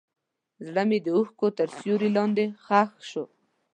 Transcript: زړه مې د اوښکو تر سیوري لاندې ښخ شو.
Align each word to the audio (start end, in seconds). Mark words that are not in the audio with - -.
زړه 0.65 0.83
مې 0.89 0.97
د 1.05 1.07
اوښکو 1.17 1.47
تر 1.57 1.67
سیوري 1.77 2.09
لاندې 2.17 2.45
ښخ 2.65 2.89
شو. 3.09 3.23